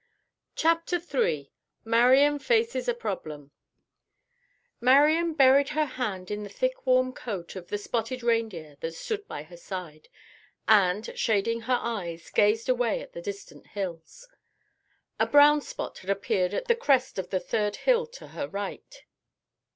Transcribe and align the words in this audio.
CHAPTER 0.55 0.95
III 0.99 1.51
MARIAN 1.85 2.39
FACES 2.39 2.87
A 2.87 2.93
PROBLEM 2.95 3.51
Marian 4.79 5.35
buried 5.35 5.69
her 5.69 5.85
hand 5.85 6.31
in 6.31 6.41
the 6.41 6.49
thick 6.49 6.87
warm 6.87 7.13
coat 7.13 7.55
of 7.55 7.67
the 7.67 7.77
spotted 7.77 8.23
reindeer 8.23 8.77
that 8.79 8.95
stood 8.95 9.27
by 9.27 9.43
her 9.43 9.57
side 9.57 10.07
and, 10.67 11.11
shading 11.15 11.61
her 11.61 11.77
eyes, 11.79 12.31
gazed 12.31 12.67
away 12.67 12.99
at 12.99 13.13
the 13.13 13.21
distant 13.21 13.67
hills. 13.67 14.27
A 15.19 15.27
brown 15.27 15.61
spot 15.61 15.99
had 15.99 16.09
appeared 16.09 16.55
at 16.55 16.65
the 16.65 16.75
crest 16.75 17.19
of 17.19 17.29
the 17.29 17.39
third 17.39 17.75
hill 17.75 18.07
to 18.07 18.29
her 18.29 18.47
right. 18.47 19.03